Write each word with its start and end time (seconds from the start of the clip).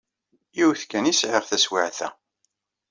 Yiwet 0.57 0.83
kan 0.85 1.09
i 1.11 1.13
sɛiɣ 1.19 1.43
taswiɛt-a. 1.49 2.09